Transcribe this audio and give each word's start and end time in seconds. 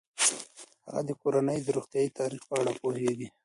هغه 0.85 1.01
د 1.09 1.11
کورنۍ 1.21 1.59
د 1.63 1.67
روغتیايي 1.77 2.09
تاریخ 2.19 2.41
په 2.49 2.55
اړه 2.61 2.71
پوهیږي. 2.81 3.27